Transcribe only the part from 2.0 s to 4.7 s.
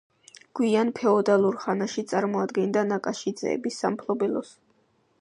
წარმოადგენდა ნაკაშიძეების სამფლობელოს.